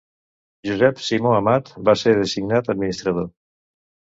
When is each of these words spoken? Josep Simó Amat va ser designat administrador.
Josep 0.69 1.03
Simó 1.09 1.35
Amat 1.41 1.69
va 1.91 1.97
ser 2.05 2.15
designat 2.21 2.73
administrador. 2.75 3.29